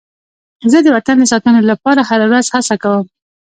زه 0.71 0.77
د 0.81 0.87
وطن 0.95 1.15
د 1.19 1.23
ساتنې 1.31 1.61
لپاره 1.71 2.01
هره 2.09 2.25
ورځ 2.31 2.45
هڅه 2.53 2.75
کوم. 2.83 3.05